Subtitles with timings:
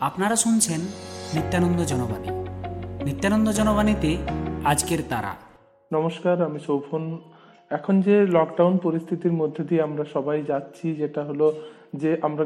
[0.00, 0.80] আপনারা শুনছেন
[1.34, 2.30] নিত্যানন্দ জনবাণী।
[3.04, 4.16] নিত্যানন্দ জনবাণীতে
[4.64, 5.34] আজকের তারা।
[5.92, 7.18] নমস্কার, আমি শোভন
[7.70, 11.52] এখন যে লকডাউন পরিস্থিতির মধ্যে দিয়ে আমরা সবাই যাচ্ছি, যেটা হলো
[11.94, 12.44] যে আমরা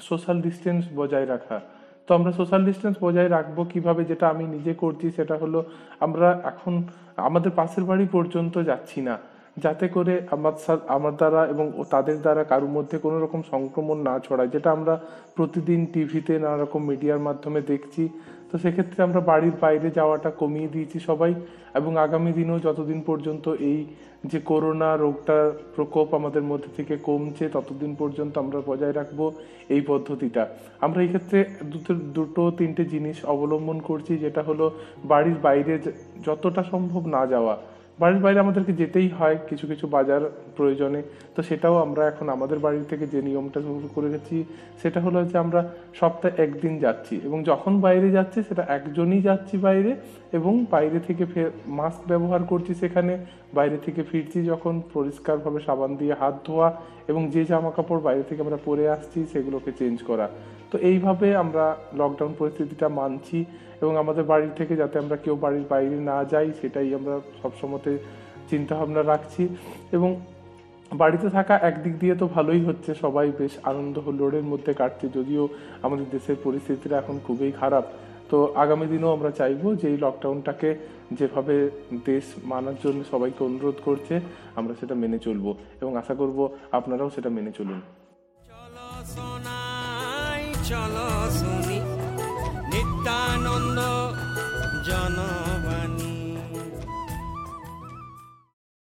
[0.00, 1.60] সোশ্যাল ডিস্টেন্স বজায় রাখা।
[2.06, 4.04] তো আমরা সোশ্যাল ডিস্টেন্স বজায় রাখব কীভাবে?
[4.04, 5.64] যেটা আমি নিজে করছি, সেটা হলো
[6.00, 6.82] আমরা এখন
[7.16, 9.18] আমাদের পাশের বাড়ি পর্যন্ত যাচ্ছি না।
[9.64, 10.54] যাতে করে আমার
[10.96, 14.94] আমার দ্বারা এবং তাদের দ্বারা কারোর মধ্যে কোনো রকম সংক্রমণ না ছড়ায়, যেটা আমরা
[15.36, 18.02] প্রতিদিন টিভিতে নানা রকম মিডিয়ার মাধ্যমে দেখছি।
[18.50, 21.32] তো সেক্ষেত্রে আমরা বাড়ির বাইরে যাওয়াটা কমিয়ে দিয়েছি সবাই
[21.78, 23.80] এবং আগামী দিনেও যতদিন পর্যন্ত এই
[24.30, 29.20] যে করোনা রোগটার প্রকোপ আমাদের মধ্যে থেকে কমছে, ততদিন পর্যন্ত আমরা বজায় রাখব
[29.74, 30.42] এই পদ্ধতিটা।
[30.86, 31.38] আমরা এই ক্ষেত্রে
[31.72, 34.66] দুটো দুটো, তিনটে জিনিস অবলম্বন করছি, যেটা হলো
[35.12, 35.74] বাড়ির বাইরে
[36.26, 37.54] যতটা সম্ভব না যাওয়া।
[38.00, 40.22] বাড়ির বাইরে আমাদেরকে যেতেই হয় কিছু কিছু বাজার
[40.56, 41.00] প্রয়োজনে।
[41.34, 44.36] তো সেটাও আমরা এখন আমাদের বাড়ি থেকে যে নিয়মটা শুরু করে গেছি
[44.82, 45.60] সেটা হলো যে আমরা
[46.00, 49.90] সপ্তাহে একদিন যাচ্ছি এবং যখন বাইরে যাচ্ছি, সেটা একজনই যাচ্ছি বাইরে
[50.32, 53.12] এবং বাইরে থেকে ফের মাস্ক ব্যবহার করছি সেখানে।
[53.54, 56.68] বাইরে থেকে ফিরছি যখন পরিষ্কারভাবে সাবান দিয়ে হাত ধোয়া
[57.08, 60.28] এবং যে জামা কাপড় বাইরে থেকে আমরা পরে আসছি সেগুলোকে চেঞ্জ করা।
[60.70, 63.44] তো এইভাবে আমরা লকডাউন পরিস্থিতিটা মানছি
[63.82, 67.98] এবং আমাদের বাড়ি থেকে যাতে আমরা কেউ বাড়ির বাইরে না যাই সেটাই আমরা সবসময়তে
[68.50, 69.48] চিন্তা ভাবনা রাখছি।
[69.92, 70.20] এবং
[70.92, 75.48] বাড়িতে থাকা একদিক দিয়ে তো ভালোই হচ্ছে, সবাই বেশ আনন্দ হুল্লোড়ের মধ্যে কাটছে, যদিও
[75.82, 77.84] আমাদের দেশের পরিস্থিতিটা এখন খুবই খারাপ।
[78.30, 80.70] তো আগামী দিনেও আমরা চাইব যে এই লকডাউনটাকে
[81.18, 81.54] যেভাবে
[82.08, 84.14] দেশ মানার জন্য সবাইকে অনুরোধ করছে,
[84.58, 85.50] আমরা সেটা মেনে চলবো।
[85.82, 86.38] এবং আশা করব
[86.78, 87.80] আপনারাও সেটা মেনে চলুন।
[90.68, 91.06] চলো
[92.72, 93.78] নিত্যানন্দ
[94.88, 95.16] জন